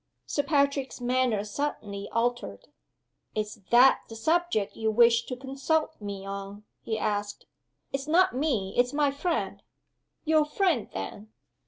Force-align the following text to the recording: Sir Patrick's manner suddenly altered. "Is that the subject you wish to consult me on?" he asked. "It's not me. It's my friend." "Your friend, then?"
Sir 0.25 0.41
Patrick's 0.41 0.99
manner 0.99 1.43
suddenly 1.43 2.09
altered. 2.11 2.69
"Is 3.35 3.61
that 3.69 3.99
the 4.09 4.15
subject 4.15 4.75
you 4.75 4.89
wish 4.89 5.27
to 5.27 5.35
consult 5.35 6.01
me 6.01 6.25
on?" 6.25 6.63
he 6.81 6.97
asked. 6.97 7.45
"It's 7.93 8.07
not 8.07 8.33
me. 8.35 8.73
It's 8.77 8.93
my 8.93 9.11
friend." 9.11 9.61
"Your 10.25 10.43
friend, 10.45 10.89
then?" 10.91 11.31